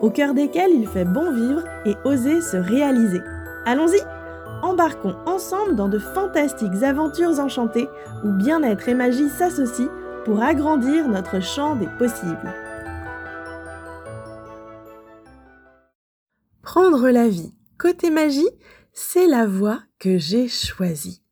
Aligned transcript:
au 0.00 0.10
cœur 0.10 0.34
desquels 0.34 0.72
il 0.72 0.86
fait 0.86 1.04
bon 1.04 1.32
vivre 1.32 1.62
et 1.84 1.96
oser 2.04 2.40
se 2.40 2.56
réaliser. 2.56 3.20
Allons-y 3.64 4.00
Embarquons 4.62 5.16
ensemble 5.26 5.76
dans 5.76 5.88
de 5.88 5.98
fantastiques 5.98 6.82
aventures 6.82 7.38
enchantées 7.38 7.88
où 8.24 8.32
bien-être 8.32 8.88
et 8.88 8.94
magie 8.94 9.28
s'associent 9.28 9.90
pour 10.24 10.42
agrandir 10.42 11.08
notre 11.08 11.40
champ 11.40 11.76
des 11.76 11.88
possibles. 11.98 12.54
Prendre 16.62 17.10
la 17.10 17.28
vie 17.28 17.54
côté 17.78 18.10
magie, 18.10 18.48
c'est 18.92 19.26
la 19.26 19.46
voie 19.46 19.80
que 19.98 20.18
j'ai 20.18 20.48
choisie 20.48 21.22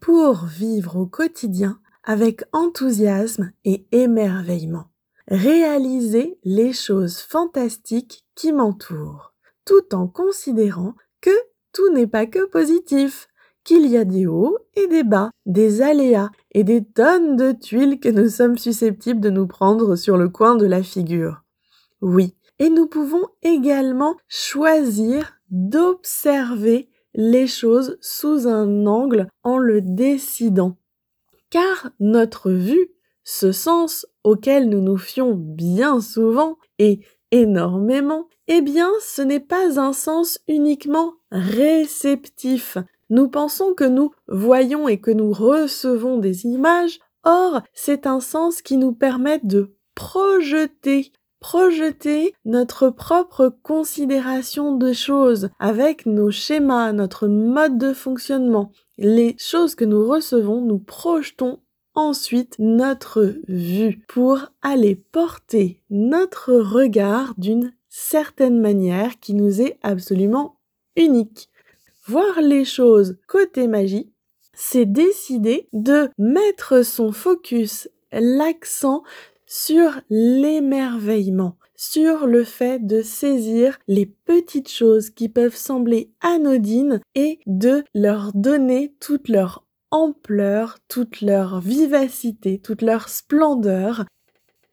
pour 0.00 0.44
vivre 0.44 0.96
au 0.96 1.06
quotidien 1.06 1.78
avec 2.04 2.44
enthousiasme 2.52 3.52
et 3.64 3.86
émerveillement 3.90 4.90
réaliser 5.28 6.38
les 6.44 6.72
choses 6.72 7.18
fantastiques 7.18 8.24
qui 8.34 8.52
m'entourent, 8.52 9.34
tout 9.64 9.94
en 9.94 10.06
considérant 10.06 10.94
que 11.20 11.30
tout 11.72 11.92
n'est 11.92 12.06
pas 12.06 12.26
que 12.26 12.46
positif, 12.46 13.28
qu'il 13.64 13.86
y 13.86 13.96
a 13.96 14.04
des 14.04 14.26
hauts 14.26 14.58
et 14.74 14.86
des 14.86 15.02
bas, 15.02 15.30
des 15.46 15.80
aléas 15.80 16.30
et 16.52 16.64
des 16.64 16.84
tonnes 16.84 17.36
de 17.36 17.52
tuiles 17.52 17.98
que 17.98 18.10
nous 18.10 18.28
sommes 18.28 18.58
susceptibles 18.58 19.20
de 19.20 19.30
nous 19.30 19.46
prendre 19.46 19.96
sur 19.96 20.16
le 20.16 20.28
coin 20.28 20.54
de 20.54 20.66
la 20.66 20.82
figure. 20.82 21.42
Oui, 22.02 22.36
et 22.58 22.68
nous 22.68 22.86
pouvons 22.86 23.26
également 23.42 24.16
choisir 24.28 25.32
d'observer 25.50 26.90
les 27.14 27.46
choses 27.46 27.96
sous 28.00 28.46
un 28.46 28.86
angle 28.86 29.28
en 29.42 29.56
le 29.56 29.80
décidant. 29.80 30.76
Car 31.50 31.90
notre 32.00 32.50
vue 32.50 32.90
ce 33.24 33.52
sens 33.52 34.06
auquel 34.22 34.68
nous 34.68 34.80
nous 34.80 34.98
fions 34.98 35.34
bien 35.34 36.00
souvent 36.00 36.56
et 36.78 37.00
énormément, 37.30 38.28
eh 38.46 38.60
bien 38.60 38.90
ce 39.00 39.22
n'est 39.22 39.40
pas 39.40 39.80
un 39.80 39.92
sens 39.92 40.38
uniquement 40.46 41.14
réceptif. 41.32 42.78
Nous 43.10 43.28
pensons 43.28 43.74
que 43.74 43.84
nous 43.84 44.12
voyons 44.28 44.88
et 44.88 45.00
que 45.00 45.10
nous 45.10 45.32
recevons 45.32 46.18
des 46.18 46.46
images, 46.46 47.00
or 47.24 47.62
c'est 47.72 48.06
un 48.06 48.20
sens 48.20 48.62
qui 48.62 48.76
nous 48.76 48.92
permet 48.92 49.40
de 49.42 49.74
projeter 49.94 51.12
projeter 51.44 52.34
notre 52.46 52.88
propre 52.88 53.54
considération 53.62 54.74
de 54.76 54.94
choses 54.94 55.50
avec 55.58 56.06
nos 56.06 56.30
schémas, 56.30 56.92
notre 56.92 57.28
mode 57.28 57.76
de 57.76 57.92
fonctionnement. 57.92 58.72
Les 58.96 59.36
choses 59.36 59.74
que 59.74 59.84
nous 59.84 60.08
recevons, 60.08 60.62
nous 60.62 60.78
projetons 60.78 61.60
ensuite 61.94 62.56
notre 62.58 63.36
vue 63.48 64.04
pour 64.08 64.40
aller 64.62 64.96
porter 64.96 65.80
notre 65.90 66.52
regard 66.54 67.34
d'une 67.38 67.72
certaine 67.88 68.60
manière 68.60 69.20
qui 69.20 69.34
nous 69.34 69.60
est 69.60 69.78
absolument 69.82 70.56
unique. 70.96 71.48
Voir 72.06 72.40
les 72.40 72.64
choses 72.64 73.16
côté 73.28 73.66
magie, 73.66 74.12
c'est 74.52 74.86
décider 74.86 75.68
de 75.72 76.10
mettre 76.18 76.84
son 76.84 77.12
focus, 77.12 77.88
l'accent 78.12 79.02
sur 79.46 80.00
l'émerveillement, 80.10 81.56
sur 81.76 82.26
le 82.26 82.44
fait 82.44 82.84
de 82.84 83.02
saisir 83.02 83.78
les 83.88 84.06
petites 84.06 84.70
choses 84.70 85.10
qui 85.10 85.28
peuvent 85.28 85.56
sembler 85.56 86.10
anodines 86.20 87.00
et 87.14 87.40
de 87.46 87.84
leur 87.94 88.32
donner 88.32 88.94
toute 89.00 89.28
leur 89.28 89.63
toute 90.88 91.20
leur 91.20 91.60
vivacité, 91.60 92.58
toute 92.58 92.82
leur 92.82 93.08
splendeur, 93.08 94.04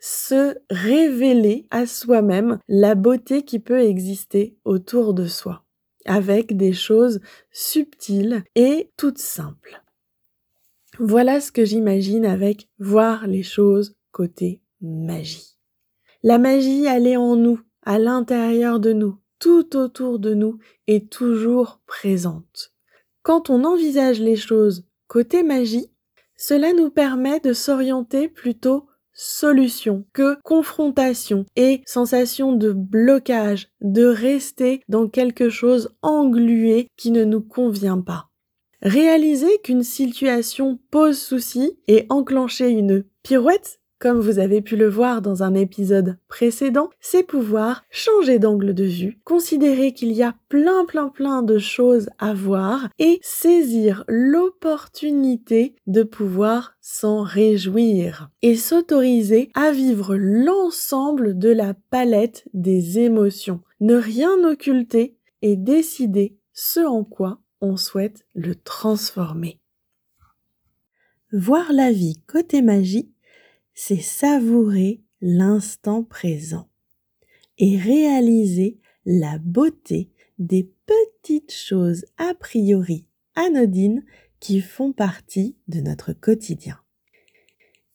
se 0.00 0.56
révéler 0.70 1.66
à 1.70 1.86
soi-même 1.86 2.58
la 2.68 2.94
beauté 2.94 3.42
qui 3.42 3.58
peut 3.58 3.80
exister 3.80 4.56
autour 4.64 5.14
de 5.14 5.26
soi, 5.26 5.64
avec 6.04 6.56
des 6.56 6.72
choses 6.72 7.20
subtiles 7.50 8.44
et 8.54 8.92
toutes 8.96 9.18
simples. 9.18 9.82
Voilà 11.00 11.40
ce 11.40 11.52
que 11.52 11.64
j'imagine 11.64 12.26
avec 12.26 12.68
voir 12.78 13.26
les 13.26 13.42
choses 13.42 13.94
côté 14.12 14.62
magie. 14.80 15.56
La 16.22 16.38
magie, 16.38 16.84
elle 16.84 17.06
est 17.06 17.16
en 17.16 17.36
nous, 17.36 17.60
à 17.82 17.98
l'intérieur 17.98 18.80
de 18.80 18.92
nous, 18.92 19.18
tout 19.38 19.76
autour 19.76 20.18
de 20.18 20.34
nous 20.34 20.58
et 20.86 21.06
toujours 21.06 21.80
présente. 21.86 22.72
Quand 23.22 23.50
on 23.50 23.64
envisage 23.64 24.20
les 24.20 24.36
choses 24.36 24.87
Côté 25.08 25.42
magie, 25.42 25.90
cela 26.36 26.72
nous 26.72 26.90
permet 26.90 27.40
de 27.40 27.54
s'orienter 27.54 28.28
plutôt 28.28 28.86
solution 29.14 30.04
que 30.12 30.36
confrontation 30.44 31.44
et 31.56 31.82
sensation 31.86 32.52
de 32.52 32.72
blocage, 32.72 33.68
de 33.80 34.04
rester 34.04 34.80
dans 34.88 35.08
quelque 35.08 35.48
chose 35.48 35.96
englué 36.02 36.88
qui 36.96 37.10
ne 37.10 37.24
nous 37.24 37.40
convient 37.40 38.00
pas. 38.00 38.28
Réaliser 38.82 39.58
qu'une 39.64 39.82
situation 39.82 40.78
pose 40.90 41.18
souci 41.18 41.80
et 41.88 42.06
enclencher 42.10 42.68
une 42.68 43.04
pirouette 43.24 43.80
comme 43.98 44.20
vous 44.20 44.38
avez 44.38 44.62
pu 44.62 44.76
le 44.76 44.88
voir 44.88 45.22
dans 45.22 45.42
un 45.42 45.54
épisode 45.54 46.18
précédent, 46.28 46.90
c'est 47.00 47.24
pouvoir 47.24 47.84
changer 47.90 48.38
d'angle 48.38 48.74
de 48.74 48.84
vue, 48.84 49.18
considérer 49.24 49.92
qu'il 49.92 50.12
y 50.12 50.22
a 50.22 50.34
plein 50.48 50.84
plein 50.84 51.08
plein 51.08 51.42
de 51.42 51.58
choses 51.58 52.08
à 52.18 52.34
voir 52.34 52.88
et 52.98 53.18
saisir 53.22 54.04
l'opportunité 54.06 55.74
de 55.86 56.02
pouvoir 56.02 56.76
s'en 56.80 57.22
réjouir 57.22 58.30
et 58.42 58.56
s'autoriser 58.56 59.50
à 59.54 59.72
vivre 59.72 60.16
l'ensemble 60.16 61.38
de 61.38 61.50
la 61.50 61.74
palette 61.90 62.44
des 62.54 63.00
émotions, 63.00 63.60
ne 63.80 63.96
rien 63.96 64.44
occulter 64.44 65.16
et 65.42 65.56
décider 65.56 66.36
ce 66.52 66.80
en 66.80 67.04
quoi 67.04 67.40
on 67.60 67.76
souhaite 67.76 68.24
le 68.34 68.54
transformer. 68.54 69.60
Voir 71.32 71.72
la 71.72 71.92
vie 71.92 72.22
côté 72.26 72.62
magie 72.62 73.10
c'est 73.80 74.00
savourer 74.00 75.04
l'instant 75.20 76.02
présent 76.02 76.68
et 77.58 77.78
réaliser 77.78 78.80
la 79.06 79.38
beauté 79.38 80.10
des 80.40 80.68
petites 80.84 81.52
choses 81.52 82.04
a 82.16 82.34
priori 82.34 83.06
anodines 83.36 84.04
qui 84.40 84.60
font 84.62 84.92
partie 84.92 85.56
de 85.68 85.80
notre 85.80 86.12
quotidien. 86.12 86.80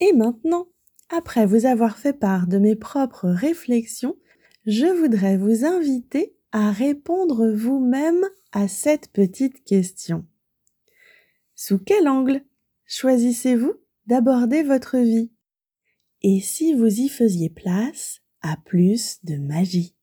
Et 0.00 0.12
maintenant, 0.12 0.66
après 1.10 1.46
vous 1.46 1.64
avoir 1.64 1.96
fait 1.96 2.12
part 2.12 2.48
de 2.48 2.58
mes 2.58 2.74
propres 2.74 3.28
réflexions, 3.28 4.16
je 4.66 4.86
voudrais 4.86 5.36
vous 5.36 5.64
inviter 5.64 6.34
à 6.50 6.72
répondre 6.72 7.52
vous-même 7.52 8.24
à 8.50 8.66
cette 8.66 9.12
petite 9.12 9.62
question. 9.62 10.26
Sous 11.54 11.78
quel 11.78 12.08
angle 12.08 12.42
choisissez-vous 12.84 13.74
d'aborder 14.06 14.64
votre 14.64 14.98
vie? 14.98 15.30
Et 16.22 16.40
si 16.40 16.74
vous 16.74 17.00
y 17.00 17.08
faisiez 17.08 17.50
place 17.50 18.20
à 18.40 18.56
plus 18.56 19.18
de 19.24 19.36
magie 19.36 19.94